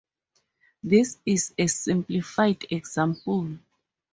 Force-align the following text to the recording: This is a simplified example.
This 0.81 1.19
is 1.27 1.53
a 1.59 1.67
simplified 1.67 2.65
example. 2.71 3.59